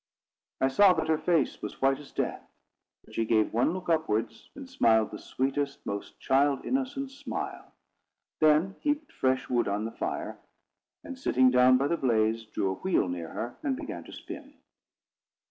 [0.59, 2.41] I saw that her face was white as death.
[3.05, 7.71] But she gave one look upwards, and smiled the sweetest, most child innocent smile;
[8.39, 10.39] then heaped fresh wood on the fire,
[11.03, 14.55] and, sitting down by the blaze, drew her wheel near her, and began to spin.